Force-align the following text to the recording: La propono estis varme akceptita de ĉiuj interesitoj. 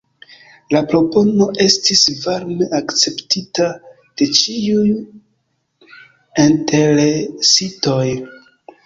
La 0.75 0.79
propono 0.91 1.47
estis 1.65 1.99
varme 2.23 2.67
akceptita 2.77 3.67
de 4.21 4.27
ĉiuj 4.39 4.87
interesitoj. 6.47 8.07